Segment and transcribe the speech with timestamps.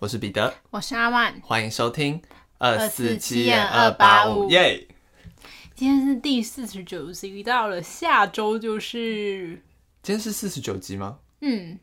[0.00, 2.22] 我是彼得，我是阿曼，欢迎收听
[2.56, 4.88] 二四七247二八五，耶！
[5.74, 9.62] 今天是第四十九集，到了下周就是，
[10.02, 11.18] 今天是四十九集吗？
[11.42, 11.78] 嗯，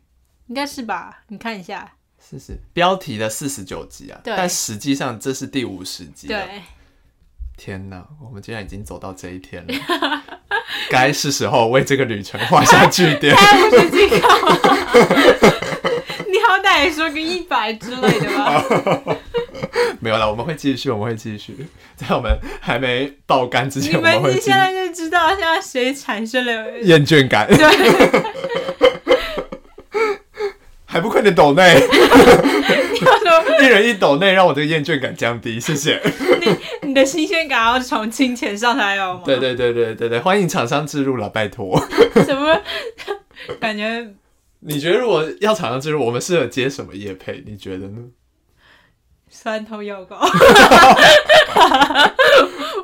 [0.47, 1.25] 应该是吧？
[1.27, 6.43] 你看一下，四十，标题的四十九集啊，但实际上这是第五十集了。
[6.43, 6.63] 对，
[7.55, 9.73] 天哪，我们竟然已经走到这一天了，
[10.89, 13.35] 该是时候为这个旅程画下句点。
[13.37, 13.69] 才
[16.85, 18.63] 五十几个，你好歹也说个一百之类的吧？
[19.99, 21.55] 没有了，我们会继续，我们会继续，
[21.95, 27.57] 在我们还没爆肝之前，你我们会继们现在就知道现在谁产生了 厌倦感，对，
[30.85, 31.81] 还不快点抖内，
[33.61, 36.01] 一人一抖内，让我这个厌倦感降低，谢谢。
[36.83, 39.21] 你的新鲜感要从金钱上才有吗？
[39.25, 41.77] 对对对对对对，欢迎厂商置入了，拜托。
[42.25, 42.61] 什么
[43.59, 44.07] 感觉？
[44.59, 47.43] 你觉得如果要厂商置入，我们适合接什么业配？
[47.45, 47.99] 你觉得呢？
[49.29, 50.17] 酸痛药膏，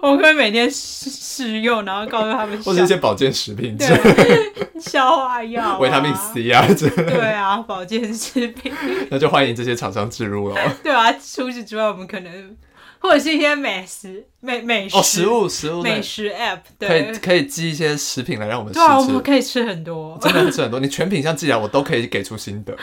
[0.01, 8.73] 我会每天试试用，然后告诉他们或者一些保健食品之类的，对消化药、啊、维他命 C 啊之类的，对啊，保健食品，
[9.09, 10.55] 那就欢迎这些厂商置入喽。
[10.83, 11.13] 对啊。
[11.13, 12.55] 除此之外，我们可能
[13.03, 20.17] 或者是一些美食、美美食、哦，食物食物美食 App，可以，可以寄一些食品来让我们试对啊，我们吃，可以吃很多。
[20.21, 20.79] 真的吃很多。
[20.79, 22.73] 你全品相寄来，我都可以给出心得，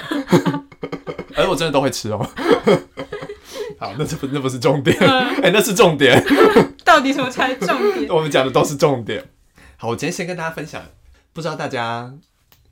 [1.34, 2.18] 而 我真的都会吃哦。
[3.80, 5.08] 好，那这不那不是重点，嗯
[5.42, 6.22] 哎、那是重点。
[6.84, 8.06] 到底什么才是重点？
[8.10, 9.24] 我们讲的都是重点。
[9.78, 10.82] 好，我今天先跟大家分享，
[11.32, 12.12] 不知道大家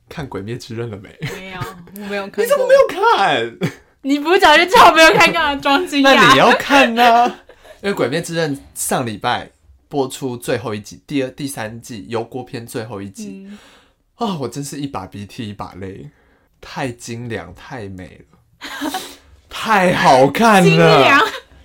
[0.07, 1.09] 看《鬼灭之刃》了没？
[1.35, 1.59] 没有，
[1.95, 2.45] 我没有看。
[2.45, 3.57] 你怎么没有看？
[4.01, 6.15] 你不是早就叫我没有看，干嘛装惊讶？
[6.15, 7.27] 那你要看呢、
[7.83, 9.51] 因为《鬼灭之刃》上礼拜
[9.87, 13.47] 播出最后一集，第二、第三季油锅篇最后一集。
[13.49, 13.57] 嗯，
[14.15, 16.09] 啊、我真是一把鼻涕一把泪，
[16.61, 18.91] 太精良，太美了，
[19.49, 21.19] 太好看了，，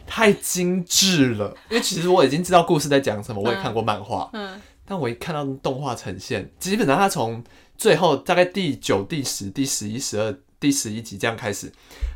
[0.07, 1.57] 太精致了。
[1.71, 7.45] 因为其实我已经知道故事在讲什么，我也看过漫画，嗯，但我一看到动画呈现，基本上它从
[7.77, 11.71] 最后大概第九、第十、第十一、十二、第十一集这样开始，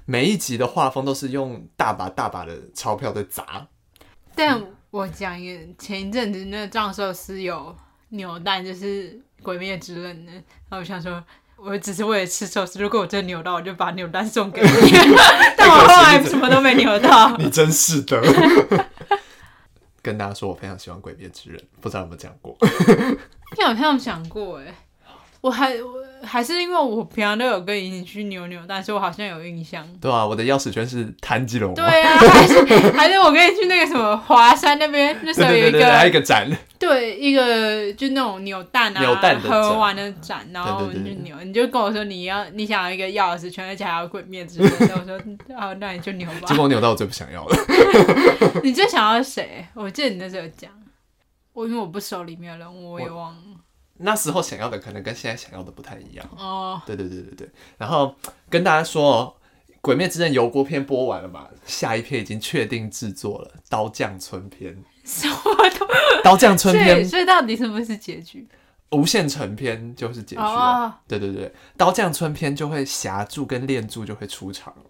[0.06, 3.66] 每一集的画风都是用大把大把的钞票在砸。
[4.34, 4.58] 但
[4.90, 7.76] 我讲一个，前一阵子那个藏寿司有
[8.08, 11.22] 扭蛋，就是《鬼灭之刃》的，然后我想说。
[11.58, 14.68] 我只是为了吃寿司，如果我真的扭到，我就把扭蛋送给你。
[15.58, 17.36] 但我后来什么都没扭到。
[17.36, 18.22] 你真是的。
[20.00, 22.56] 跟大家说，我非常喜欢《鬼灭之刃》，不知道有没有讲过？
[23.56, 24.72] 你 好像讲过哎，
[25.40, 29.84] 我还我还是因为我平常都有跟你一起去扭扭蛋，所以我好像有印象。
[30.00, 31.74] 对啊，我的钥匙圈是炭治郎嘛。
[31.74, 32.62] 对啊， 还是
[32.92, 45.18] 还是我跟你去那个什么华山那边，那时候有一对对对对，还有一个个展，对一个就那种扭蛋啊，玩的展，然后就扭，你就跟我说你要你想要一个钥匙圈，而且还要鬼灭之刃，然后我说
[45.58, 46.54] 好， 那你就扭吧结。
[46.54, 47.56] 果我扭到我最不想要了。
[48.62, 49.66] 你最想要谁？
[49.74, 50.70] 我记得你那时候有讲，
[51.52, 53.42] 我因为我不熟里面的人物，我也忘了。
[53.98, 56.28] 那时候想要的可能跟现在想要的不太一样。
[56.36, 57.50] 哦，对对对对对。
[57.76, 58.14] 然后
[58.48, 59.34] 跟大家说哦，
[59.80, 64.74] 《鬼灭之刃》油锅篇播完了嘛，下一篇已经确定制作了，《刀匠村篇》。
[65.04, 65.36] 什么
[65.78, 65.86] 都。
[66.22, 68.46] 刀匠村篇所以到底什么是结局？
[68.90, 70.48] 无限城篇就是结局了。
[70.48, 74.87] 哦，对对对，刀匠村篇就会霞柱跟炼柱就会出场了，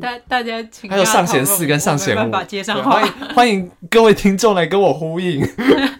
[0.00, 5.42] 大大家请还有上弦四跟上弦五，欢，迎欢迎各位听众来跟我呼应。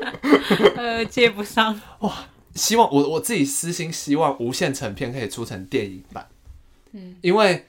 [0.77, 2.13] 呃，接不上 哇。
[2.55, 6.27] 希望我我自己私心希望无限成片可以出成电影版，
[6.91, 7.65] 嗯，因为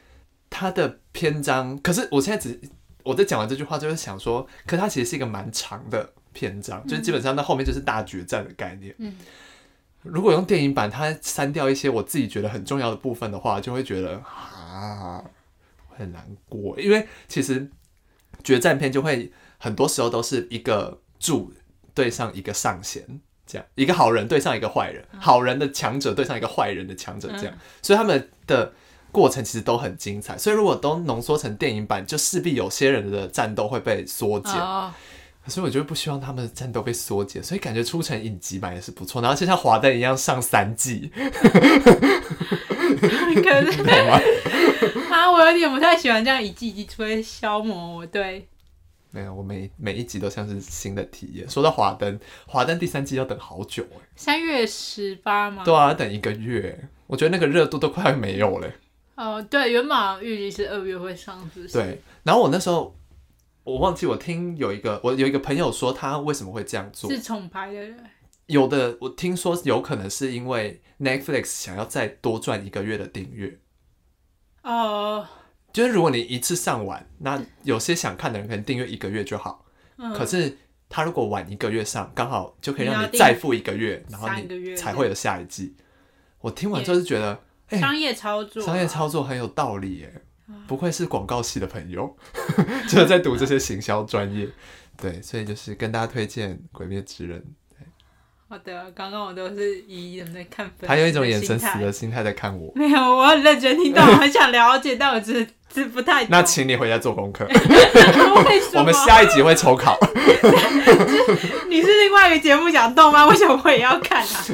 [0.50, 2.60] 它的篇章，可是我现在只
[3.04, 8.96] 我在讲完这句话，就是想说，可它其实是一个蛮长的篇章，就是基本上到后面就是大决战的概念。
[8.98, 9.14] 嗯，
[10.02, 15.24] 如果用电影版，它删掉一些我自己觉得很重要的部分的话，就会觉得啊
[16.00, 17.70] 很难过，因为其实
[18.44, 21.54] 决战片就会很多时候都是一个柱
[21.94, 23.22] 对上一个上弦。
[23.52, 28.72] 这样，一个好人对上一个坏人，好人的强者对上一个坏人的强者，这样，所以他们的
[29.12, 30.38] 过程其实都很精彩。
[30.38, 34.54] 所以如果都浓缩成电影版，就势必有些人的战斗会被缩减。
[34.54, 34.94] 哦，
[35.44, 39.20] 可是我就不希望他们的战斗被缩减，所以感觉出成影集版也是不错。
[39.20, 41.12] 然后就像华灯一样上三季，
[43.44, 43.82] 可是？
[45.14, 48.48] 啊，我有点不太喜欢这样一季一季出，会消磨我对
[49.12, 51.50] 没有，我每每一集都像是新的体验。
[51.50, 55.64] 说到华灯，华灯第三季要等好久哎、三月十八吗。
[55.66, 58.72] 对啊，等一个月，我觉得那个热度都快没有了。
[59.16, 62.96] 哦，对，原本预计是二月会上，是不是？，对，然后我那时候
[63.64, 67.80] 我忘记我听有一个我有一个朋友说他为什么会这样做，是重拍的。
[68.50, 73.60] 有的我听说有可能是因为 Netflix 想要再多赚一个月的订阅，
[74.64, 75.26] 哦，
[75.72, 79.66] 就是如果你一次上完，那有些想看的人可能订阅一个月就好。
[79.98, 80.58] 嗯可是
[80.88, 85.76] 他如果晚一个月上，刚好就可以让你再付一个月，然后你才会有下一季。
[86.40, 90.22] 我听完之后就觉得，哎、商业操作啊，商业操作很有道理耶，
[90.68, 92.18] 不愧是广告系的朋友，
[92.90, 94.50] 就是在读这些行销专业。
[94.98, 97.42] 对，所以就是跟大家推荐《鬼灭之刃
[98.52, 102.72] 好的，刚刚我都是以人在看粉丝》，还有一种眼神死的心态在看我。
[102.74, 106.30] 没有，我很认真听到，我很想了解，但我只是只不太懂。
[106.32, 107.46] 那请你回家做功课，
[108.74, 109.96] 我们下一集会抽考。
[111.70, 114.46] 你是另外一个节目讲动漫，为什么我也要看啊？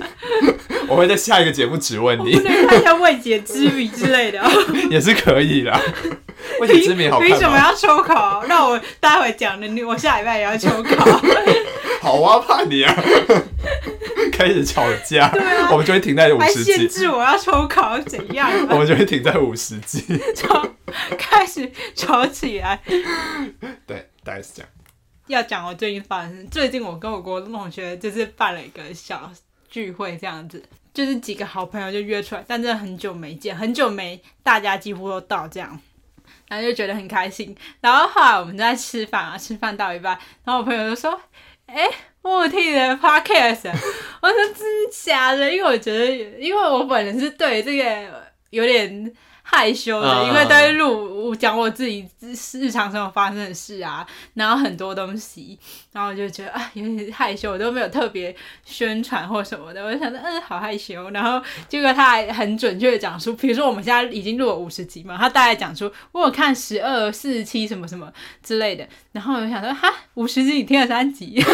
[0.89, 4.43] 我会在下一个节目质问你看一下未解之谜之类的。
[4.89, 5.73] 也是可以的。
[6.59, 7.57] 未解之谜好凭什看吗？
[7.57, 8.43] 么要抽考？
[8.43, 11.21] 让我待会讲的，你我下礼拜也要抽考。
[12.01, 12.93] 好啊，怕你啊！
[14.35, 18.77] 开始吵架， 啊我们就会停在五还十集，限制我要抽考，怎样我啊？
[18.79, 20.03] 们就会停在五十级。
[20.35, 20.67] 吵，
[21.17, 22.81] 开始吵起来。
[23.87, 24.69] 对，大概是这样。
[25.27, 29.31] 要讲我最近发生，最近我跟我国中同学就是办了一个小
[29.69, 30.61] 聚会，这样子，
[30.93, 35.79] 就是几个好朋友就约出来，但真的很久没见，很久没大家几乎都到这样。
[36.47, 41.19] 然后就觉得很开心，然后后来我们在吃饭啊，吃饭到一半，然后我朋友就说
[41.65, 41.89] ：“哎、
[42.33, 43.71] 我听你的 podcast。
[44.21, 46.05] ”我说：“真假的？”因为我觉得，
[46.39, 49.11] 因为我本人是对这个有点
[49.47, 52.07] 害羞的，嗯因为都会录讲我自己
[52.53, 55.57] 日常生活发生的事啊，然后很多东西，
[55.93, 61.39] 然后我就觉得啊有点害羞，我都没有特别宣传或什么的，我就想着嗯好害羞，然后
[61.69, 68.11] 结果他还很准确的讲出，比如说我们现在已经录了五十集嘛，他大概讲出我有看十二、四十七什么什么
[68.43, 71.35] 之类的，然后我就想说哈五十集你听了三集，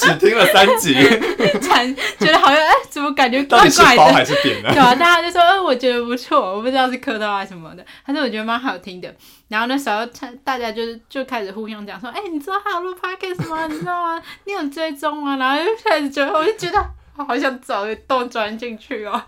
[0.00, 0.94] 只听了三集，
[1.60, 3.70] 惨觉得好像哎怎么感觉怪怪的。
[3.70, 4.78] 底是褒还是贬呢对？
[4.78, 9.14] 啊，大家就说，嗯，我觉得不错，我不知道是磕到啊什么的，但是我觉得蛮好听的。
[9.48, 13.66] 然后那时候他大家就是就开始互相讲说，哎、你知道他有录 podcast 吗？
[13.66, 14.22] 你知道吗？
[14.44, 15.36] 你有追踪吗？
[15.36, 19.22] 然后就开始觉得，我就觉得我好想找个洞钻进去哦。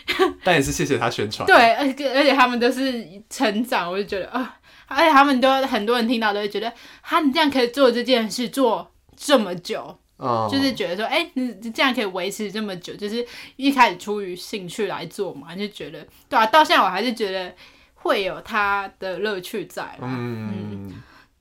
[0.42, 1.46] 但也是谢谢他宣传。
[1.46, 4.56] 对，而且而且他们都是成长，我就觉得啊、
[4.86, 6.72] 而且他们都很多人听到都会觉得，
[7.02, 13.24] 哈，你这样可以做这件事做这么久，嗯，就是觉得说，哎、你你这样可以维持这么久，就是
[13.56, 17.54] 一开始出于兴趣来做嘛，就觉得，对啊，到现在我还是觉得
[17.94, 19.98] 会有它的乐趣在啦。
[20.02, 20.92] 嗯，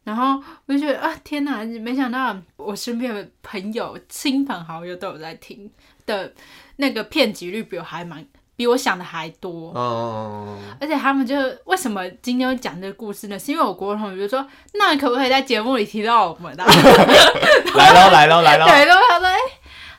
[0.03, 5.69] 然后我就觉得啊，天哪，没想到我身边的朋友、亲朋好友都有在听
[6.05, 6.33] 的，
[6.75, 8.25] 那个片集率比我还蛮，
[8.57, 9.71] 比我想的还多。
[9.73, 13.39] 嗯，而且他们就为什么今天会讲这个故事呢？
[13.39, 16.65] 是因为我国同学就说，那可不可以在节目里提到我们啊？
[17.75, 19.37] 来喽 来喽来喽，对，然后他说，哎、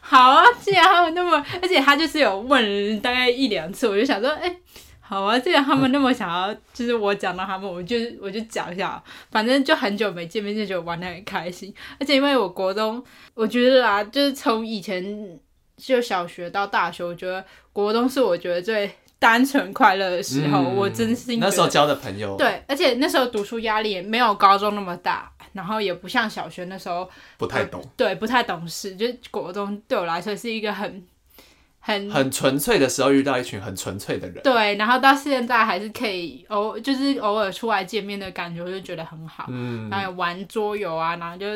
[0.00, 4.52] 好啊，既然他们那么，而且他就是有问大概一两次，我就想说，哎、
[5.00, 9.00] 好啊，既然他们那么想要，就是我讲到他们，我就我就讲一下，
[9.31, 11.72] 反正就很久没见面，就觉得玩的很开心。
[12.00, 13.02] 而且因为我国中，
[13.34, 15.38] 我觉得啊，就是从以前
[15.78, 17.42] 就小学到大学，我觉得
[17.72, 27.08] 国中是我觉得最单纯快乐的时候，嗯我真心那时候交的朋友，，对，而且那时候读书压力也没有高中那么大，然后也不像小学那时候。
[27.36, 31.05] 不太懂，对，不太懂事，就是国中对我来说是一个很
[31.81, 39.46] 很很纯粹的时候遇到一群很纯粹的人，对，然后到现在还是可以偶就是偶尔出来见面的感觉，我就觉得很好。
[39.48, 41.46] 嗯，然后玩桌游啊，然后就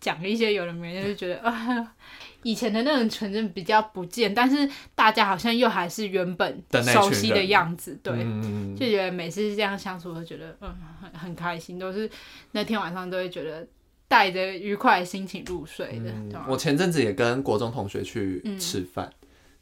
[0.00, 1.94] 讲一些有的没的，就觉得啊。
[2.42, 12.08] 以前的那种纯真比较不见，但是大家好像又还是原本熟悉的样子，对，嗯，就觉得每次这样相处，都觉得嗯很很开心，都是
[12.52, 13.66] 那天晚上都会觉得
[14.08, 16.10] 带着愉快的心情入睡的。
[16.10, 19.12] 嗯我前阵子也跟国中同学去嗯吃饭，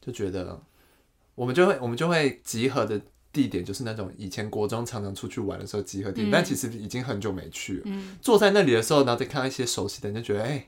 [0.01, 0.61] 就觉得
[1.35, 3.01] 我们就会我们就会集合的
[3.33, 7.83] 地点就是那种以前国中常常出去玩的时候集合地但其实已经很久没去了。
[7.85, 8.17] 嗯。
[8.23, 10.67] 坐在那里的时候，然后再看到一些熟悉的人，就觉得哎、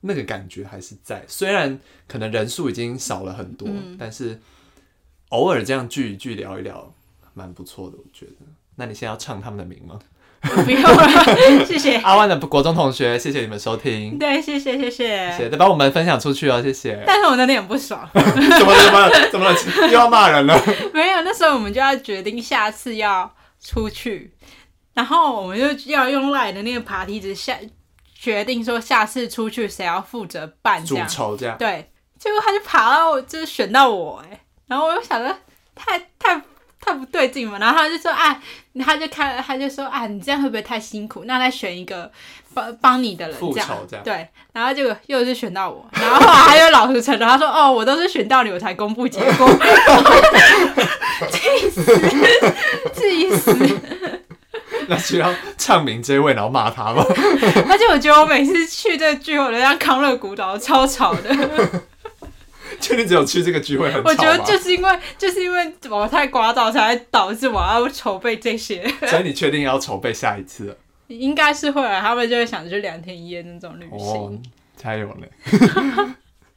[0.00, 1.24] 那个感觉还是在。
[1.26, 4.40] 虽然可能人数已经少了很多，嗯但是
[5.30, 6.92] 偶尔这样聚一聚聊一聊，
[7.34, 8.32] 蛮不错的，我觉得。
[8.76, 9.98] 那你现在要唱他们的名吗？
[10.40, 11.96] 不用了， 谢谢。
[12.00, 15.30] 阿万的国中同学，谢谢你们收听，对，谢谢谢谢。
[15.32, 17.04] 谢谢，再帮我们分享出去哦，谢谢。
[17.06, 18.82] 但是我那天很不爽， 怎么了？
[18.82, 19.28] 怎么了？
[19.30, 19.86] 怎么了？
[19.88, 20.58] 又要骂人了？
[20.94, 23.30] 没有，那时候我们就要决定下次要
[23.62, 24.32] 出去，
[24.94, 27.58] 然后我们就要用赖的那个爬梯子下
[28.20, 31.08] 决定说下次出去谁要负责办这主样。
[31.08, 31.56] 筹这样。
[31.56, 35.34] 对，结果他就爬到就是选到我哎，然后我就想着
[35.74, 36.38] 太太
[36.78, 38.42] 太不对劲嘛，然后他就说啊，
[38.84, 41.24] 他就看他就说啊，你这样会不会太辛苦？
[41.24, 42.12] 那再选一个
[42.52, 49.48] 帮帮你的人复这样仇这样对，然后结果又是选到我，然后后来他又老实承认，他说哦，我都是选到你我才公布结果，
[51.30, 51.82] 气死，
[52.94, 53.56] 气死！
[54.90, 57.04] 那需要唱名这位，然后骂他吗？
[57.06, 61.30] 而且我觉得我每次去这个聚会，我都像康乐古岛超吵的。
[62.80, 64.08] 确定只有去这个聚会很吵？
[64.08, 68.82] 我觉得就是因为就是因为我太聒噪，才会导致我要筹备这些。
[69.06, 70.76] 所以你确定要筹备下一次了？
[71.08, 74.42] 应该是会啊，他们就会想着就两天一夜那种旅哦行。，
[74.76, 75.28] 加油嘞！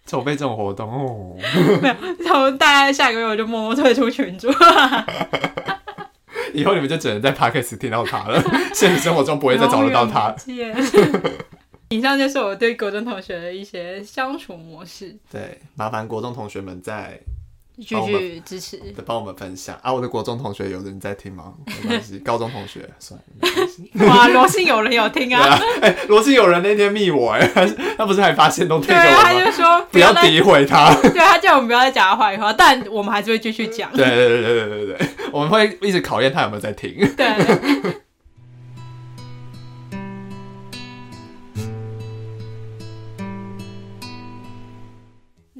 [0.05, 1.35] 筹备这种活动哦，
[1.81, 4.51] 没有，然后大概下个月我就默默退出群组。
[6.53, 8.41] 以后你们就只能在 podcast 听到他了，
[8.73, 10.35] 现实生活中不会再找得到他。
[11.89, 17.19] 以上就是我对国中同学的一些相处模式，对，麻烦国中同学们再
[17.77, 18.77] 继续支持。
[18.95, 19.91] 再帮我们分享啊！
[19.93, 21.53] 我的国中同学有人在听吗？
[21.83, 23.91] 没关系，高中同学算了，没关系。
[24.05, 27.65] 哇，罗信有人有听对啊，啊，哎、罗信有人那天密我、哎， 他
[27.97, 29.23] 他不是还发现都贴对给我吗？
[29.23, 30.93] 他就说不要再，诋毁他。
[31.01, 33.91] 对他叫我们不要再讲他坏话，但我们还是会继续讲。
[33.91, 36.93] 对对对对对对对，我们会一直考验他有没有在听。
[37.15, 38.02] 对。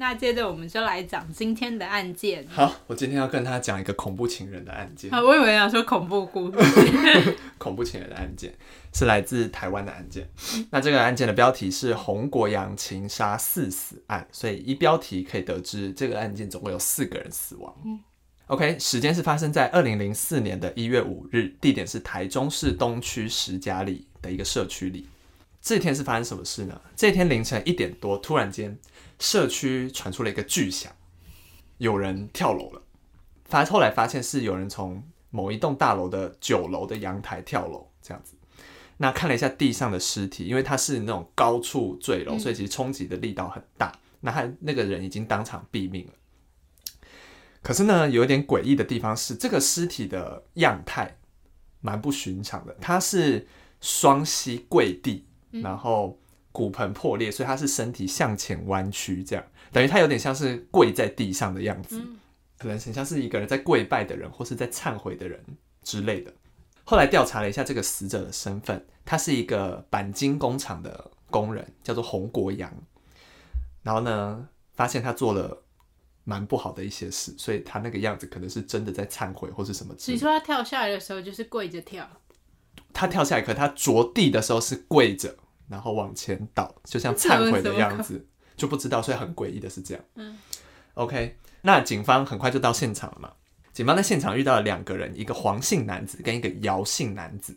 [0.04, 2.46] 那接着我们就来讲今天的案件。
[2.46, 5.10] 好，我今天要跟他讲一个恐怖情人的案件。
[5.10, 6.58] 啊，我以为要说恐怖故事。
[7.56, 8.54] 恐怖情人的案件
[8.92, 10.28] 是来自台湾的案件。
[10.70, 17.74] 那这个案件的标题是洪国阳情杀四死案，所以一标题可以得知这个案件总共有四个人死亡。
[18.48, 25.08] OK，时间是发生在二零零四年的一月五日，地点是台中市东区石家里的一个社区里。
[25.62, 26.78] 这天是发生什么事呢？
[26.94, 28.76] 这天凌晨一点多，突然间
[29.18, 30.92] 社区传出了一个巨响，
[31.78, 32.82] 有人跳楼了。
[33.44, 38.34] 发后来发现是有人从某一栋大楼的九楼的阳台跳楼，这样子。
[38.96, 43.92] 那看了一下地上的尸体，因为他是那种高处坠楼，所以其实冲击的力道很大。
[44.20, 46.12] 那他那个人已经当场毙命了。
[47.60, 51.16] 可是呢，有一点诡异的地方是，这个尸体的样态
[51.80, 52.74] 蛮不寻常的。
[52.80, 53.46] 他是
[53.80, 56.18] 双膝跪地，然后
[56.54, 62.00] 骨盆破裂，所以他是身体向前弯曲，这样等于他有点像是跪在地上的样子。
[62.56, 65.44] 可能很像是一个人在跪拜的人，或是在忏悔的人
[65.82, 66.32] 之类的。
[66.84, 72.72] 后来调查了一下这个死者的身份，他是一个钣金工厂的工人，叫做洪国阳。
[73.82, 75.64] 然后呢，发现他做了
[76.22, 80.18] 蛮不好的一些事，所以他那个样子可能是真的在忏悔或是什么之类的。
[80.18, 82.08] 你说他跳下来的时候就是跪着跳，
[82.92, 85.36] 他跳下来，可他着地的时候是跪着，
[85.68, 90.04] 然后往前倒，就像忏悔的样子，就不知道，所以很诡异的是这样。
[90.14, 90.38] 嗯
[90.94, 93.32] ，OK，那警方很快就到现场了嘛。
[93.72, 97.56] 警方在现场遇到了两个人，一个黄姓男子跟一个姚姓男子。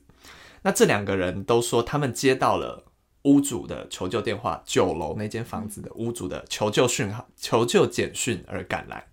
[0.63, 2.85] 那这两个人都说他们接到了
[3.23, 9.05] 屋主的求救电话，九楼那间房子的屋主的求救讯号、求救简讯而赶来。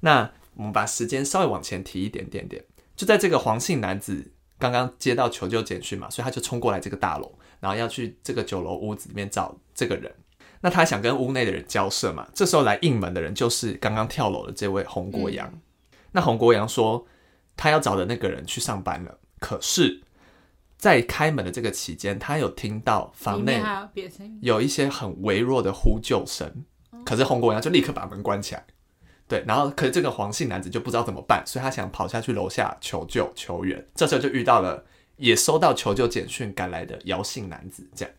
[0.00, 10.12] 那我们把时间稍微往前提一点点点，就在这个黄姓男子刚刚接到求救简讯嘛，所以他就冲过来这个大楼，然后要去这个酒楼屋子里面找这个人。
[10.60, 15.52] 那他想跟屋内的人交涉嘛，这时候来应门的人就是刚刚跳楼的这位洪国阳。
[16.12, 17.06] 那洪国阳说
[17.56, 20.02] 他要找的那个人去上班了，可是，
[20.76, 23.62] 在开门的这个期间，他有听到房内。
[24.40, 26.64] 有一些很微弱的呼救声，
[27.04, 28.64] 可是洪国阳就立刻把门关起来。
[29.28, 33.86] 对，然后可是这个黄姓男子就不知道怎么办，所以他想跑下去楼下求救求援。
[33.94, 34.84] 这时候就遇到了
[35.18, 38.14] 也收到求救简讯赶来的姚姓男子，这样。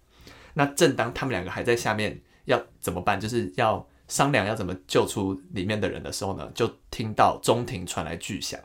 [0.54, 8.60] 那正当他们两个还在下面要怎么办，就是要商量要怎么救出里面的人的时候呢，就听到中庭传来巨响。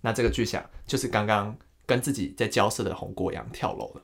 [0.00, 4.02] 那这个巨响就是刚刚跟自己在交涉的洪国阳跳楼了，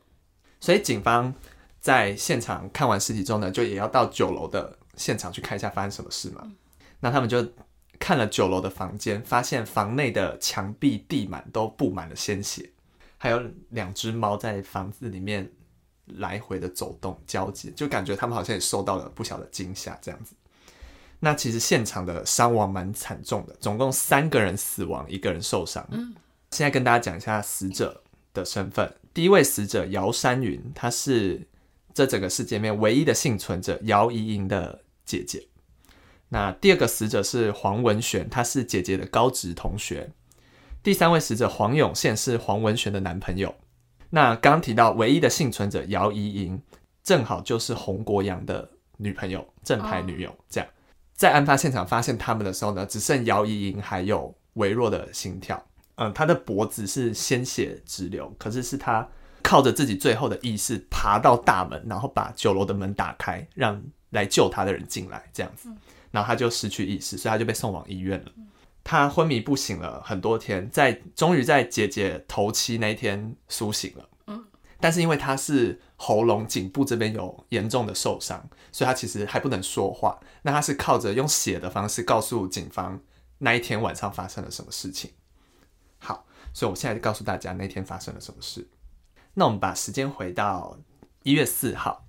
[0.61, 1.35] 所以警方
[1.81, 6.53] 在现场看完尸体之后呢，就也要到九楼的现场去看一下发生什么事嘛。
[7.01, 7.45] 那他们就
[7.99, 12.71] 看了九楼的房间，发现房内的墙壁、地板都布满了鲜血，
[13.19, 15.51] 还有两只猫在房子里面
[16.07, 20.35] 来回的走动交接，就感觉他们好像也受到了不小的惊吓这样子。
[21.21, 25.87] 那其实现场的伤亡蛮惨重的，总共三个人死亡，一个人受伤。
[25.91, 26.15] 嗯
[26.51, 28.91] 现在跟大家讲一下死者的身份。
[29.13, 31.47] 第一位死者姚山云，她是
[31.93, 35.47] 这整个世界里面唯一的幸存者姚怡莹的姐姐。
[36.31, 40.11] 那第二个死者是黄文璇，她是姐姐的高职同学。
[40.89, 43.55] 第三位死者黄永宪是黄文璇的男朋友。
[44.09, 46.59] 那刚刚提到唯一的幸存者姚怡莹，
[47.05, 48.67] 正好就是洪国阳的
[48.97, 50.35] 女朋友，正牌女友。
[50.49, 50.71] 这样，
[51.13, 55.63] 在案发现场发现他们的时候呢，只剩姚怡莹还有微弱的心跳。
[55.97, 59.07] 嗯，他的脖子是鲜血直流，可是是他
[59.43, 63.79] 靠着自己最后的意识爬到大门，然后把酒楼的门打开，让
[64.09, 65.69] 来救他的人进来，这样子，
[66.11, 68.33] 然后他就失去意识，所以他就被送往医院了。
[68.91, 74.09] 他昏迷不醒了很多天，在终于在姐姐头七那一天苏醒了。
[74.29, 74.43] 嗯，
[74.81, 80.19] 但是因为他是喉咙、颈部这边有严重的受伤，所以他其实还不能说话。
[80.41, 82.99] 那他是靠着用写的方式告诉警方
[83.37, 85.11] 那一天晚上发生了什么事情。
[85.99, 88.71] 好，所以我现在就告诉大家那天发生了什么事。
[89.35, 90.79] 那我们把时间回到
[91.25, 92.07] 一月四号。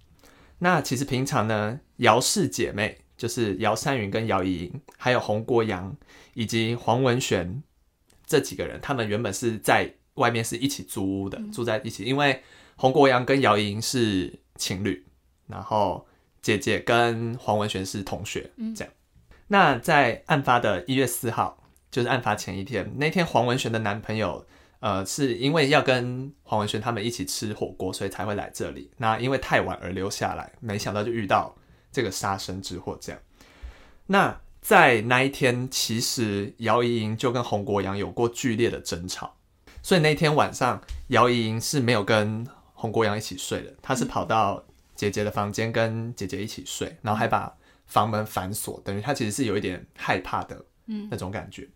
[0.59, 5.95] 那其实平常呢，姚氏姐妹就是姚山云跟姚怡莹，还有洪国阳
[6.33, 7.61] 以及黄文璇
[8.25, 12.05] 这几个人，他们原本是在外面是一起租屋的，住在一起。
[12.05, 12.41] 因为
[12.77, 15.05] 洪国阳跟姚怡莹是情侣，
[15.45, 16.07] 然后
[16.41, 18.93] 姐姐跟黄文璇是同学，这样。
[19.49, 21.61] 那在案发的一月四号，
[21.91, 24.47] 就是案发前一天，那天黄文璇的男朋友。
[24.81, 28.89] 呃，是因为要跟黄文轩他们一起吃火锅，所以才会来这里。
[28.95, 31.53] 那因为太晚而留下来，没想到就遇到
[31.91, 32.97] 这个杀身之祸。
[32.99, 33.21] 这样，
[34.07, 39.35] 那在那一天，其实姚怡莹就跟洪国阳有过剧烈的争吵，
[39.81, 44.63] 所以那天晚上，姚怡莹是没有跟洪国阳一起睡的，她是跑到
[44.95, 47.55] 姐姐的房间跟姐姐一起睡，然后还把
[47.87, 51.67] 房门反锁，等于她其实是有一点害怕的，嗯，那种感觉。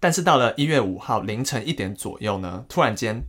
[0.00, 3.24] 但是到了一月五号凌晨一点左右呢，突然间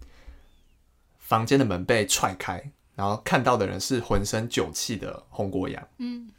[1.19, 5.87] 房间的门被踹开，然后看到的人是浑身酒气的洪国阳。
[5.97, 6.29] 嗯，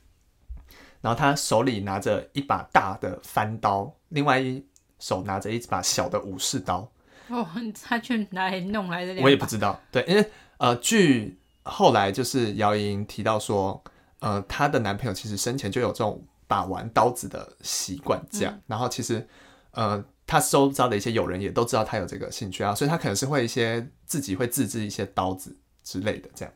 [1.00, 4.64] 然后他手里拿着一把大的翻刀，另外一
[4.98, 6.90] 手拿着一把小的武士刀。
[7.28, 7.46] 哦，
[7.82, 9.20] 他去哪里弄来的？
[9.22, 9.80] 我也不知道。
[9.90, 13.82] 对，因为呃，据后来就是姚莹提到说，
[14.20, 18.60] 呃，她的男朋友其实生前就有这种把玩刀子的习惯，这样。
[18.66, 19.28] 然后其实
[19.70, 20.04] 呃。
[20.28, 25.56] 他收招的一些友人也都知道他有这个兴趣啊，所以他可能是会一些自己会自制一些刀子
[25.86, 26.52] 之类的这样。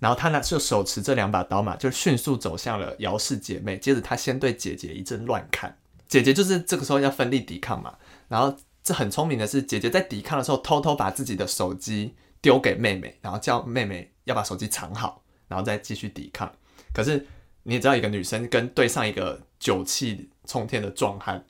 [0.00, 3.78] 然后他呢就手持这两把刀嘛，就迅速走向了姚氏姐妹。
[3.78, 5.78] 接着他先对姐姐一阵乱砍，
[6.08, 7.94] 姐姐就是这个时候要奋力抵抗嘛。
[8.28, 16.52] 然后这很聪明的是，姐姐在抵抗的时候偷偷把自己的手机丢给妹妹，然后叫妹妹要把手机藏好，然后再继续抵抗。
[16.92, 17.24] 可是
[17.62, 21.44] 你也知道，一个女生跟对上一个酒气冲天的壮汉。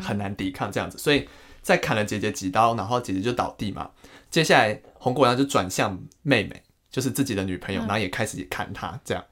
[0.00, 1.28] 很难抵抗这样子，所以
[1.60, 3.90] 在砍了姐姐几刀，然后姐姐就倒地嘛。
[4.34, 9.00] 接下来洪国阳就转向妹妹，就是自己的女朋友，然后也开始砍她。
[9.04, 9.24] 这样，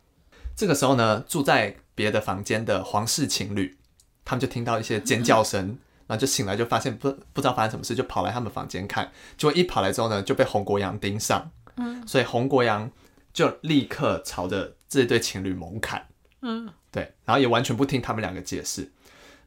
[0.54, 3.76] 这个时候呢，住在别的房间的皇室情侣，
[4.24, 9.10] 他们就听到一些尖叫声，然后就醒来，就发现不不知道发生什么事，就跑来他们房间看。
[9.36, 11.50] 结果一跑来之后呢，就被洪国阳盯上。
[11.78, 12.88] 嗯，所以洪国阳
[13.32, 16.06] 就立刻朝着这对情侣猛砍。
[16.42, 18.92] 嗯，对，然后也完全不听他们两个解释。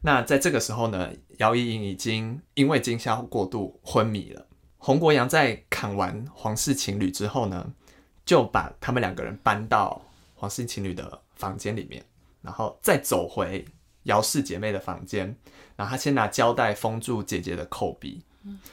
[0.02, 4.46] 那在这个时候呢，姚依莹已经因为惊吓过度昏迷了。
[4.86, 7.72] 洪国阳在砍完皇室情侣之后呢，
[8.24, 10.00] 就把他们两个人搬到
[10.36, 12.04] 皇室情侣的房间里面，
[12.40, 13.64] 然后再走回
[14.04, 15.36] 姚氏姐妹的房间，
[15.74, 18.22] 然后他先拿胶带封住姐姐的口鼻。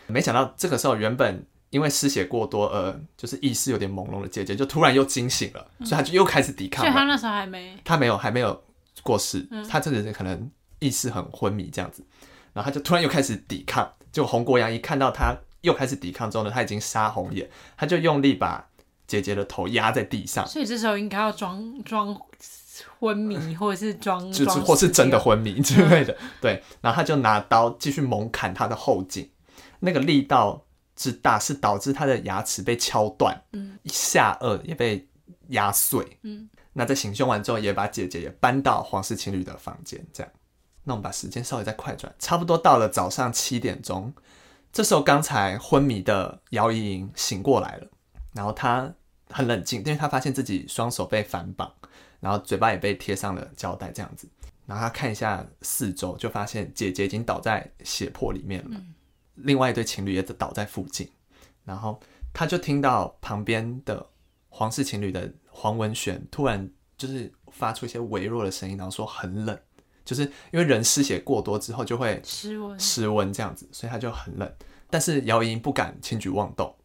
[0.05, 6.85] 没想到这个时候，原本因为失血过多而就是意识有点朦胧的姐姐，就突然又惊醒了，所以他就又开始抵抗。
[6.85, 8.63] 所以他那时候还没，他没有还没有
[9.01, 10.51] 过世，他这个人可能。
[10.79, 12.05] 意识很昏迷这样子，
[12.51, 13.89] 然后他就突然又开始抵抗。
[14.11, 18.69] 就洪国阳一看到他又开始抵抗之后呢，他已经杀红眼，他就用力把
[19.07, 20.47] 姐姐的头压在地上。
[20.47, 22.17] 所以这时候应该要装装
[22.99, 26.15] 昏迷，或者是装就是或是真的昏迷之类的。
[26.41, 29.29] 对，然后他就拿刀继续猛砍他的后颈，
[29.79, 35.07] 那个力道之大是导致他的牙齿被敲断，嗯，下颚也被
[35.49, 36.49] 压碎，嗯。
[36.73, 40.31] 那在行凶完之后，也把姐姐也搬到皇室情侣的房间，这样。
[40.85, 44.11] 那我们把时间稍微再快转，差不多到了早上七点钟，
[44.73, 47.87] 这时候刚才昏迷的姚怡莹醒过来了，
[48.33, 48.91] 然后她
[49.29, 51.71] 很冷静，因为她发现自己双手被反绑，
[52.19, 54.27] 然后嘴巴也被贴上了胶带，这样子，
[54.65, 58.81] 然后她看一下四周，就发现姐姐已经倒在血泊里面了，
[59.35, 61.07] 另外一对情侣也倒在附近，
[61.63, 61.99] 然后
[62.33, 64.03] 她就听到旁边的
[64.49, 69.55] 皇室情侣的黄文璇突然就是发出一些微弱的声音，然后说很冷。
[70.05, 74.51] 就是因为人失血过多之后就会失温，失温这样子，所以他就很冷。
[74.89, 76.75] 但是姚莹不敢轻举妄动，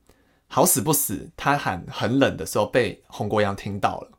[0.47, 4.13] 好死不死，他喊很冷的时候被洪国阳听到了，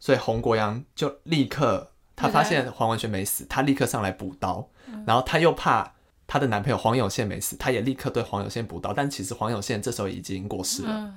[0.00, 4.68] 所以洪国阳就立刻，他发现黄文轩没死，他立刻上来补刀，
[5.06, 5.94] 然后他又怕
[6.26, 11.14] 他的男朋友黄永宪没死，他也立刻对黄永宪补刀，但其实黄永宪这时候已经过世了。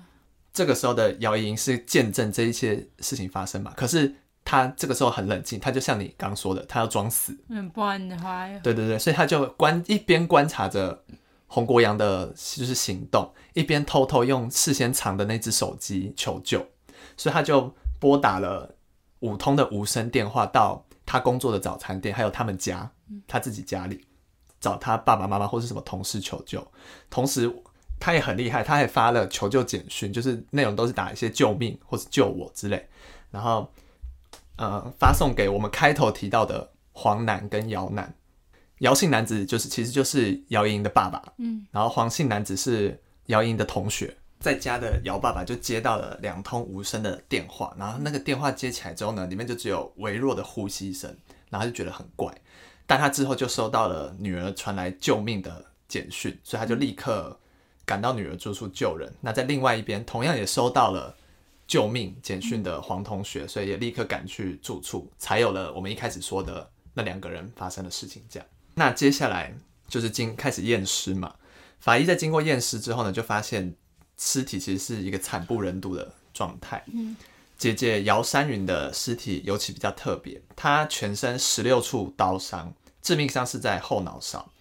[0.54, 3.74] 这个时候的姚莹是见证这一切事情发生嘛？
[3.76, 4.16] 可是。
[4.44, 7.38] 他这个时候很冷静，他就像你刚说的，他要装死。
[7.50, 11.04] 嗯，不然的话，对对对，所以他就观一边观察着
[11.48, 16.66] 洪国阳的就是行动，一边偷偷用事先藏的那只手机求救。
[17.18, 18.76] 所以他就拨打了
[19.20, 22.90] 五通的无声电话到他工作的早餐店，还有他们家，
[23.28, 24.06] 他自己家里
[24.60, 26.66] 找他爸爸妈妈或是什么同事求救。
[27.10, 27.54] 同时，
[28.00, 32.90] 他也很厉害，他还发了求救简讯，就是内容都是打一些救命或是救我之类，
[33.30, 33.72] 然后
[34.58, 38.14] 呃发送给我们开头提到的黄男跟姚男。
[38.80, 44.18] 姚姓男子就是其实就是姚莹莹的爸爸，嗯，然后黄姓男子是姚莹莹的同学。
[44.40, 51.16] 在家的姚爸爸就接到了两通无声的电话，然后那个电话接起来之后呢，里面就只有微弱的呼吸声，
[51.52, 52.34] 然后就觉得很怪。
[52.88, 57.40] 但他之后就收到了女儿传来救命的简讯，所以他就立刻
[57.86, 59.14] 赶到女儿住处救人。
[59.22, 61.16] 那在另外一边，同样也收到了
[61.72, 68.22] 救命简讯的黄同学，所以也立刻赶去住处，才有了我们一开始说的那两个人发生的事情。
[68.30, 69.56] 这样，那接下来
[69.88, 71.36] 就是经开始验尸嘛。
[71.80, 73.74] 法医在经过验尸之后呢，就发现。
[74.24, 76.84] 尸体其实是一个惨不忍睹的状态。
[76.94, 77.18] 嗯，
[77.58, 84.52] 姐姐姚山云的尸体尤其比较特别，她全身十六处刀伤，致命伤是在后脑勺。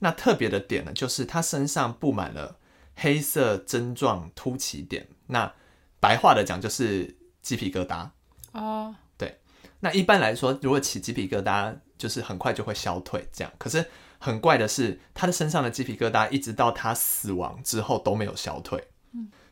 [0.00, 2.58] 那特别的点呢，就是她身上布满了
[2.94, 5.08] 黑色针状凸起点。
[5.28, 5.50] 那
[6.06, 8.08] 白话的讲，就是鸡皮疙瘩。
[8.52, 9.40] 哦，对。
[9.80, 13.28] 那一般来说，如果起鸡皮疙瘩，就是很快就会消退。
[13.32, 13.84] 这样，可是
[14.20, 18.86] 很怪的是，他的身上的鸡皮疙瘩一直到他死亡之后都没有消退。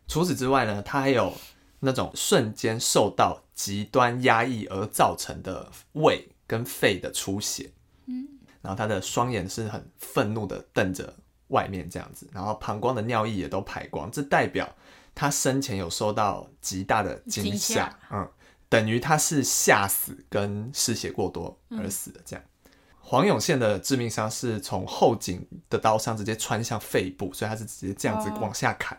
[0.06, 1.32] 除此之外呢，他还有
[1.80, 7.68] 那种瞬间受到极端压抑而造成的胃跟肺的出血，
[8.06, 8.28] 嗯，
[8.62, 11.12] 然后他的双眼是很愤怒的瞪着
[11.48, 14.72] 外面这样子，然后膀胱的尿液也都排光，这代表
[15.14, 18.28] 他生前有受到极大的惊吓，嗯，
[18.68, 22.44] 等于他是吓死跟失血过多而死的这样。
[23.00, 28.98] 黄永宪的致命伤是从后颈的刀伤直接穿向肺部，所以他是直接这样子往下砍。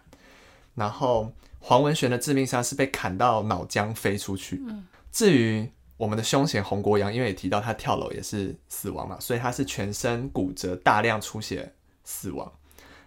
[0.75, 4.63] 然后黄文璇的致命伤是被砍到脑浆飞出去。
[5.11, 11.73] 至于我们的凶险洪国阳，因为也提到他跳楼也是死亡嘛，所以他是全身骨折、大量出血
[12.03, 12.51] 死亡。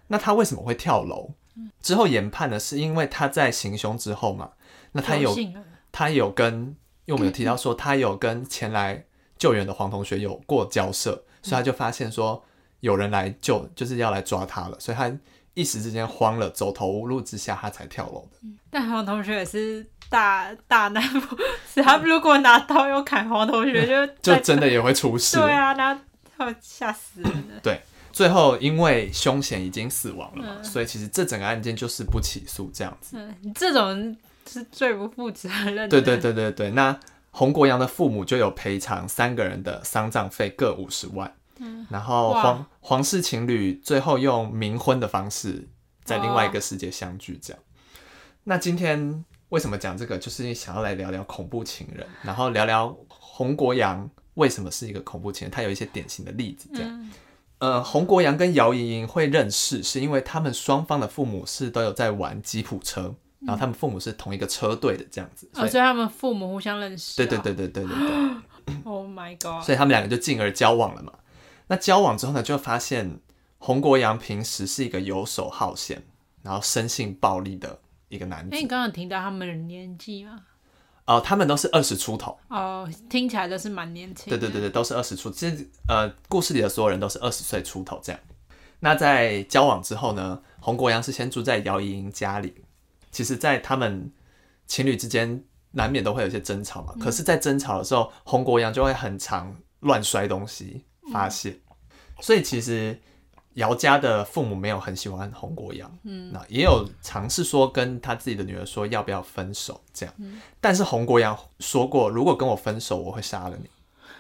[0.09, 1.31] 那他为什么会跳楼？
[1.81, 4.51] 之后研判呢，是因为他在行凶之后嘛，
[4.93, 5.37] 那他有
[5.93, 6.55] 他有跟，
[7.05, 9.05] 因为我们有提到说他有跟前来
[9.37, 12.45] 救援的黄同学有过交涉，所以他就发现说
[12.81, 15.11] 有人来救，就是要来抓他了，所以他。
[15.55, 18.49] 一时之间慌了，走投无路之下，他才跳楼的。
[18.71, 25.37] 但黄同学也是大大难不死，他如果拿刀要砍黄同学，就 就真的也会出事。
[25.37, 26.01] 对啊，那
[26.37, 27.59] 他吓死人了。
[27.61, 27.81] 对，
[28.19, 33.17] 最后因为凶险已经死亡了嘛，所以其实这整个案件就是不起诉这样子。
[33.17, 35.89] 嗯，这种是最不负责任。
[35.89, 36.99] 对对对对对，那
[37.31, 41.33] 洪国阳的父母就有赔偿三个人的丧葬费各五十万。
[41.89, 45.69] 然后皇皇室情侣最后用冥婚的方式
[46.03, 47.63] 在另外一个世界相聚，这样。
[48.43, 50.19] 那今天为什么讲这个？
[50.19, 57.11] 就是想要来聊聊恐怖情人，然后聊聊洪国阳为什么是一个恐怖情人，他有一些典型的例子，这样。
[57.59, 67.17] 呃，洪国阳跟姚莹莹会认识，是因为他们双方的父母是都有在玩吉普车，然后他们父母是同一个车队的这样子，所以他们父母互相认识。
[67.17, 68.39] 对对对对对对对。
[68.85, 69.65] Oh my god！
[69.65, 71.11] 所以他们两个就进而交往了嘛。
[71.69, 73.19] 那交往之后呢，就发现
[73.57, 76.03] 洪国阳平时是一个游手好闲，
[76.43, 78.55] 然后生性暴力的一个男子。
[78.55, 80.41] 哎，你刚刚听到他们的年纪吗？
[81.09, 82.39] 哦，他们都是二十出头。
[82.49, 84.31] 哦，听起来都是蛮年轻。
[84.31, 85.31] 对对对对，都是二十出。
[85.31, 88.21] 其实呃，故事里的所有人都是二十岁出头这样。
[88.81, 92.55] 那在交往之后呢，洪国阳是先住在姚莹莹家里。
[93.11, 94.13] 其实，在他们
[94.67, 95.43] 情侣之间
[95.73, 96.95] 难免都会有些争吵嘛。
[97.01, 100.85] 可是，在争吵的时候，洪国阳就会很常乱摔东西。
[101.11, 101.59] 发现，
[102.21, 103.01] 所以其实
[103.59, 110.15] 姚家的父母没有很喜欢洪国阳，嗯，那也有尝试说跟他自己的女儿说要不要分手这样，
[110.61, 113.69] 但是洪国阳说过，如果跟我分手，我会杀了你，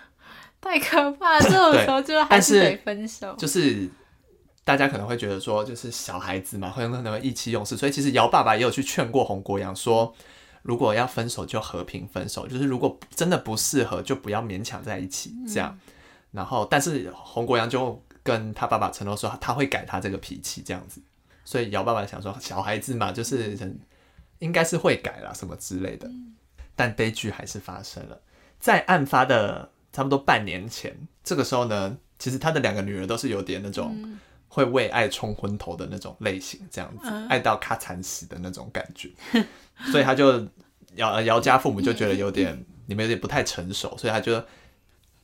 [0.61, 3.33] 太可怕，这种时候就还是得分手。
[3.38, 3.88] 就是
[4.64, 10.12] 大家可能会觉得说，就是小孩子嘛，会可能会意气用事，所以其实姚爸爸也有去劝过洪国阳说，
[10.62, 15.79] 如果要分手就和平分手，就是如果真的不适合，就不要勉强在一起这样。
[16.33, 21.00] 然后，但是洪国阳就跟他爸爸承诺说，他会改他这个脾气，这样子。
[21.44, 23.80] 所以姚爸爸想说，小孩子嘛，就是人
[24.40, 26.10] 应该是会改啦，什么之类的。
[26.76, 28.20] 但悲剧还是发生了，
[28.60, 39.10] 在案发的差不多半年前，这个时候呢，其实他的两个女儿都是有点那种会为爱冲昏头的那种类型，这样子，爱到咔惨死的那种感觉。
[39.90, 40.46] 所以他就
[40.96, 42.64] 姚姚家父母就觉得有点。
[42.88, 44.42] 你们有点不太成熟，所以他就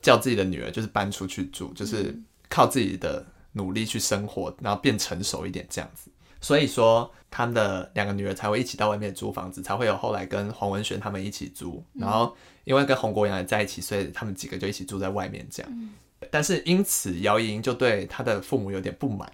[0.03, 2.15] 叫自己的女儿就是搬出去住，就是
[2.55, 6.09] 靠自己的努力去生活，然后变成熟一点这样子。
[6.41, 11.83] 所以说，他们的两个女儿才会一起到外面租房子，才会有后来跟黄文璇他们一起租。
[11.95, 15.91] 然后因为跟洪国阳也在一起，所以他们几个就一起住在外面这样。
[16.31, 19.31] 但是因此，姚莹就对他的父母有点不满，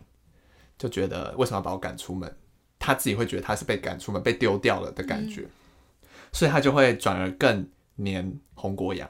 [0.78, 2.34] 就觉得为什么要把我赶出门？
[2.78, 5.46] 他自己会觉得他是被赶出门、被丢掉了的感觉，
[6.32, 9.08] 所以他就会转而更黏洪国阳。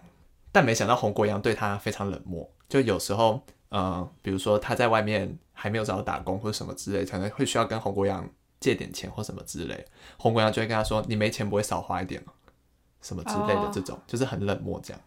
[0.50, 3.40] 但没想到洪国阳对他非常冷漠，就有时候，
[3.70, 5.38] 呃，比如说他在外面。
[5.52, 8.26] 还没有找到打工或者什么之类，可能会需要跟红国阳
[8.60, 9.84] 借点钱或什么之类，
[10.16, 12.32] 红国阳就会跟他说：“你没钱不会少花一点吗？”
[13.02, 15.02] 什么之类的，这种就是很冷漠这样。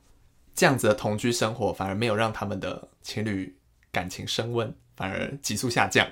[0.53, 3.57] 这样子的同居生活反而没有让他们的情侣
[3.91, 6.07] 感情升温，反而急速下降。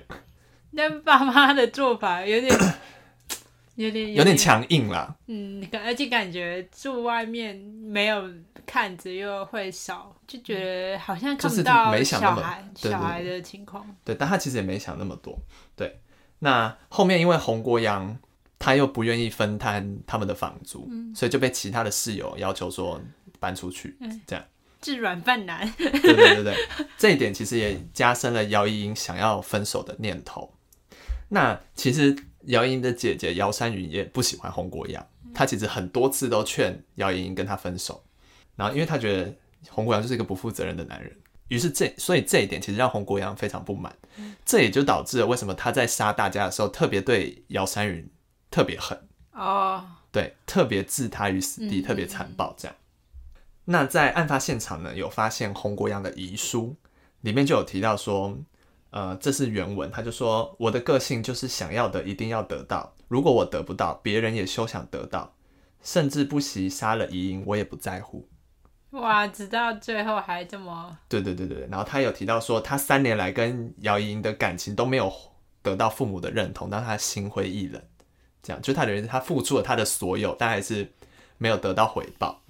[0.72, 2.52] 那爸妈的做法有点。
[3.76, 8.30] 有点有点强硬啦，嗯，而且感觉住外面没有
[8.66, 13.86] 看着又会少，就觉得好像看不到小孩小孩的情况。
[14.04, 15.38] 对，但他其实也没想那么多。
[15.76, 16.00] 对，
[16.40, 18.18] 那后面因为洪国阳
[18.60, 23.02] 他又不愿意分摊他们的房租，所以就被其他的室友要求说
[23.40, 24.46] 搬出去，这样
[24.82, 25.72] 是软饭男。
[25.78, 26.56] 对对对对，
[26.98, 30.54] 这一点其实也加深了姚依莹想要分手的念头。
[31.30, 32.16] 那其实。
[32.46, 38.04] 姚莹的姐姐姚山云也不喜欢洪国阳，她其实很多次都劝姚莹跟他分手，
[38.62, 39.34] 然后因为他觉得
[39.70, 41.12] 洪国阳就是一个不负责任的男人，
[41.48, 43.92] 于是这所以这一点其实让洪国阳非常不满，
[44.46, 48.08] 这也就导致了为什么他在杀大家的时候特别对姚山云
[48.52, 48.96] 特别狠
[49.32, 52.78] 哦，对，特别置他于死地，特别残暴这样。
[53.66, 56.76] 那在案发现场呢，有发现洪国阳的遗书，
[57.22, 58.38] 里面就有提到说。
[58.94, 65.34] 呃，这是原文，他就说我的个性就是想要的一定要得到，如果我得不到，别人也休想得到，
[65.82, 68.28] 甚至不惜杀了遗英，我也不在乎。
[68.92, 70.98] 哇，直到最后还这么……
[71.10, 75.12] 对对对对，然后他有提到说，他三年来跟姚莹莹的感情都没有
[75.62, 77.82] 得到父母的认同，让他心灰意冷。
[78.44, 80.92] 这样，就他等于他付出了他的所有，但还是
[81.38, 82.42] 没有得到回报。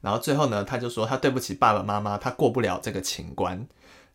[0.00, 3.66] 然后最后呢，他就说他对不起爸爸妈妈，他过不了这个情关。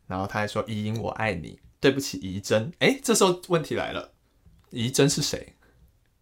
[0.07, 2.71] 然后他还说：“怡英，我爱你。”对不起，怡珍。
[2.79, 4.11] 哎，这时候问题来了，
[4.71, 5.55] 怡珍是谁？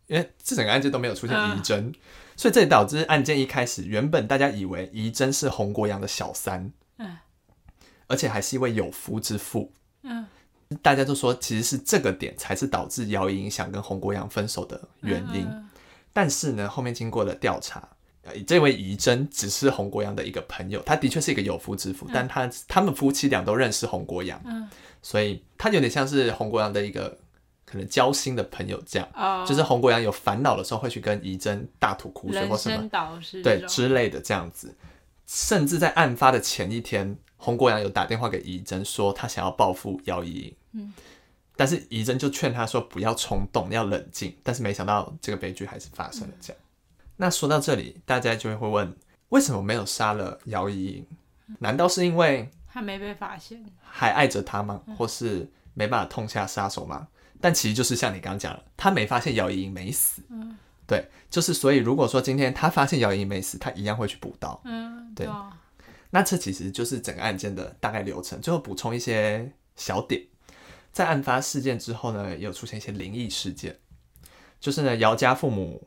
[0.07, 1.93] 因为这整个案件都没有出现怡珍，
[2.35, 7.17] 所以这也导致案件一开始原本大家以为怡珍是洪国阳的小三，嗯，
[8.07, 9.71] 而且还是一位有夫之妇，
[10.03, 10.25] 嗯，
[10.81, 15.47] 大家都说其实是这个点才是导致姚莹想跟洪国阳分手的原因。
[16.11, 17.87] 但是呢，后面经过了调查，
[18.45, 24.69] 这位怡珍只是洪国阳的一个朋友，他的确是一个有夫之妇，但他他们夫妻俩都认识洪国阳，嗯。
[25.01, 27.17] 所以他有点像是洪国阳的一个
[27.73, 32.87] 可能交心的朋友这样，就是洪国阳有烦恼的时候会去跟怡珍大吐苦水或什么，
[33.43, 34.75] 对之类的这样子。
[35.25, 40.93] 甚至在案发的前一天，洪国阳有打电话给怡珍说他想要报复姚怡嗯，
[41.55, 44.37] 但是怡珍就劝他说不要冲动，要冷静。
[44.43, 46.61] 但是没想到这个悲剧还是发生了这样。
[47.17, 48.95] 那说到这里，大家就会问，
[49.29, 51.07] 为什么没有杀了姚怡莹？
[51.57, 52.47] 难道是因为？
[52.71, 54.79] 他没被发现，还爱着他吗？
[54.95, 57.07] 或是没办法痛下杀手吗？
[57.43, 60.21] 但其实就是像你刚刚讲了，他没发现姚莹莹没死。
[60.29, 64.61] 嗯，对，就是所以如果说今天他发现姚莹没死，他一样会去补刀。
[64.63, 65.27] 嗯，对。
[66.11, 68.39] 那这其实就是整个案件的大概流程。
[68.39, 70.23] 最后补充一些小点，
[70.93, 73.77] 在案发事件之后呢，也有出现一些灵异事件，
[74.61, 75.85] 就是呢，姚家父母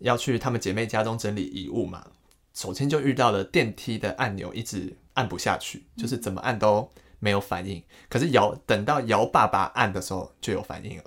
[0.00, 2.06] 要去他们姐妹家中整理遗物嘛，
[2.52, 4.96] 首先就遇到了电梯的按钮一直。
[5.14, 7.82] 按不下去，就是怎么按都没有反应。
[8.08, 11.04] 可是姚等到姚爸爸按的时候就有反应了。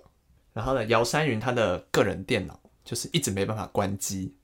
[0.53, 4.35] 然后呢，姚山云他的个人电脑就是一直没办法关机。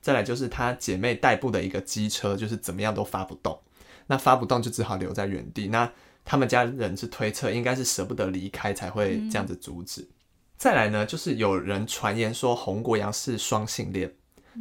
[0.00, 3.60] 再来就是他姐妹代步的一个机车，就是怎么样都发不动。
[4.06, 5.68] 那发不动就只好留在原地。
[5.68, 5.92] 那
[6.24, 10.08] 他们家人是推测，应该是舍不得离开才会这样子阻止。
[10.56, 14.12] 再来呢，就是有人传言说洪国阳是双性恋，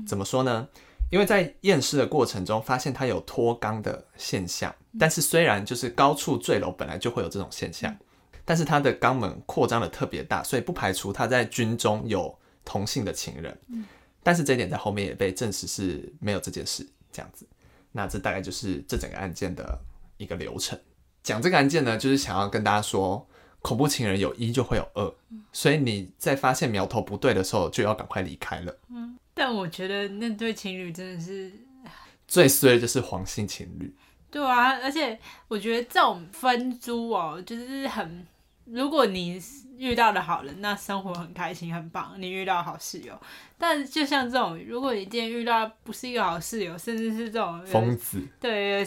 [0.05, 0.67] 怎么说呢？
[1.09, 7.95] 因为在验尸的过程中，发现他有脱肛的现象，但是虽然就是高处坠楼本来就会有这种现象，
[8.45, 13.55] 但是他的肛门扩张的特别大，所以不排除他在军中有同性的情人。
[13.67, 13.85] 嗯，
[14.23, 17.45] 但是这一点在后面也被证实是没有这件事这样子。
[17.91, 19.79] 那这大概就是这整个案件的
[20.17, 20.79] 一个流程。
[21.21, 23.27] 讲这个案件呢，就是想要跟大家说，
[23.61, 25.13] 恐怖情人有一就会有二，
[25.51, 28.77] 所以你在发现苗头不对的时候，就要赶快离开了。
[28.89, 29.17] 嗯。
[29.33, 31.51] 但我觉得那对情侣真的是
[32.27, 33.95] 最衰的就是黄姓情侣。
[34.31, 38.25] 对啊，而且我觉得这种分租哦，就是很
[38.65, 39.41] 如果你
[39.77, 43.19] 遇到的好人，那生活很开心很棒，你遇到好室友。
[43.57, 48.85] 但就像这种，如果你今天遇到不是一个好室友，甚至是这种疯子，对，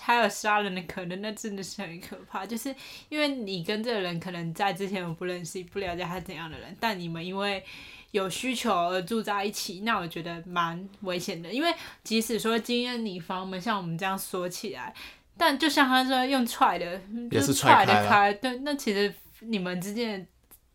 [0.00, 2.44] 还有杀人的可能，那真的是很可怕。
[2.44, 2.74] 就是
[3.08, 7.64] 因为你跟这个人可能在之前我不认识、不了解他怎样的人，但你们因为
[8.12, 11.52] 有需求而住在一起，那我觉得蛮危险的。
[11.52, 14.94] 因为即使说今天你房门像我们这样锁起来，
[15.36, 18.32] 但就像他说用踹的，也是踹的开。
[18.34, 20.26] 对，那其实你们之间的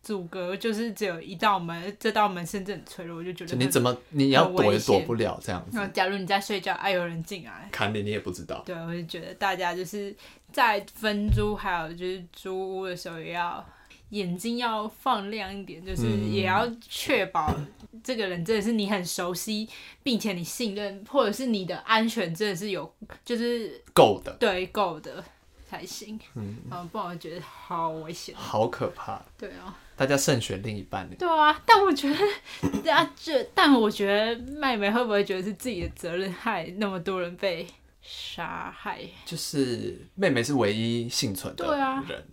[0.02, 8.62] 阻隔就是只有一道门，这道门甚至很脆弱，我就觉得就你怎么你要躲也躲不了这样子那，假如你在睡觉，哎，有人进来，砍你你也不知道。
[8.66, 10.14] 对，我就觉得大家就是
[10.52, 13.64] 在分租还有就是租屋的时候，也要
[14.10, 17.54] 眼睛要放亮一点，就是嗯也要确保
[18.02, 19.68] 这个人真的是你很熟悉，
[20.02, 22.90] 并且你信任，或者是你的安全真的是有，
[23.24, 25.22] 就是够的，对够的
[25.68, 26.18] 才行。
[26.34, 28.34] 嗯，嗯，不然我觉得好危险。
[28.34, 31.16] 好可怕，对啊，大家慎选另一半呢。
[31.18, 32.08] 对啊，但我觉
[32.82, 37.66] 得，啊，这，但我觉得妹妹会不会觉得是自己的责任，害那么多人被
[38.00, 39.00] 杀害？
[39.26, 41.76] 就是妹妹是唯一幸存的
[42.08, 42.24] 人，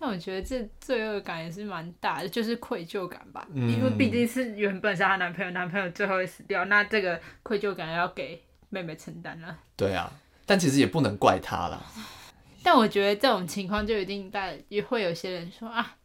[0.00, 3.46] 但我觉得这罪恶感也是蛮大的，就是愧疚感吧。
[3.52, 9.58] 嗯因为毕竟是原本是她男朋友，男朋友最后会死掉，那这个愧疚感要给妹妹承担了。
[9.76, 10.10] 对啊，
[10.46, 11.82] 但其实也不能怪她啦。
[12.64, 15.96] 但我觉得这种情况就一定大也会有些人说啊，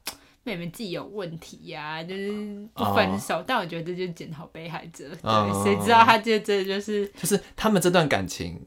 [0.44, 2.32] 妹妹自己有问题呀、就是
[2.74, 3.44] 不分手。
[3.48, 8.60] 但我觉得这就是检讨被害者，哦对，谁知道他这这就是就是他们这段感情，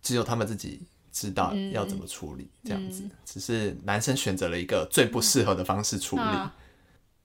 [0.00, 0.82] 只有他们自己
[1.16, 3.02] 知道嗯要怎么处理，这样子。
[3.24, 6.22] 只是男生选择了一个最不适合的方式处理。
[6.22, 6.54] 啊，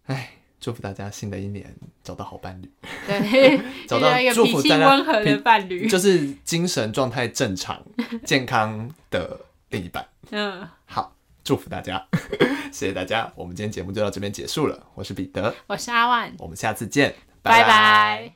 [0.05, 2.71] 唉，祝福大家新的一年找到好伴侣，
[3.05, 5.89] 对，找到 祝福大家温和的伴侣。
[5.89, 7.83] 就是精神状态正常、
[8.23, 9.37] 健康的
[9.71, 10.07] 另一半。
[10.31, 12.07] 嗯，好，祝福大家，
[12.71, 13.29] 谢谢大家。
[13.35, 14.87] 我们今天节目就到这边结束了。
[14.95, 18.33] 我是彼得，我是阿万，我们下次见，拜拜